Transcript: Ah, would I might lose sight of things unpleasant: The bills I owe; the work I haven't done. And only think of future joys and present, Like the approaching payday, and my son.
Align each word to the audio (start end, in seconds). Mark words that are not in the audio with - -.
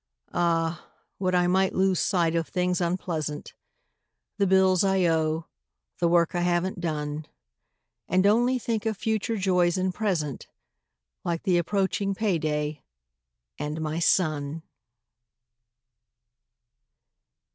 Ah, 0.33 0.87
would 1.19 1.35
I 1.35 1.45
might 1.45 1.75
lose 1.75 1.99
sight 1.99 2.33
of 2.35 2.47
things 2.47 2.81
unpleasant: 2.81 3.53
The 4.37 4.47
bills 4.47 4.83
I 4.83 5.05
owe; 5.05 5.45
the 5.99 6.07
work 6.07 6.33
I 6.33 6.41
haven't 6.41 6.79
done. 6.79 7.27
And 8.07 8.25
only 8.25 8.57
think 8.57 8.87
of 8.87 8.97
future 8.97 9.37
joys 9.37 9.77
and 9.77 9.93
present, 9.93 10.47
Like 11.23 11.43
the 11.43 11.59
approaching 11.59 12.15
payday, 12.15 12.81
and 13.59 13.79
my 13.79 13.99
son. 13.99 14.63